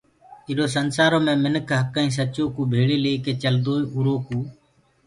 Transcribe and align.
ايٚرو 0.47 0.65
سنسآرو 0.75 1.19
مي 1.25 1.33
مِنک 1.43 1.67
هَڪ 1.79 1.93
ائيٚنٚ 1.97 2.15
سچو 2.17 2.43
ڪوٚ 2.55 2.69
ڀيݪي 2.71 2.97
ليڪي 3.05 3.33
چلدوئي 3.41 3.81
اُرو 3.95 4.15
ڪوٚ 4.27 4.45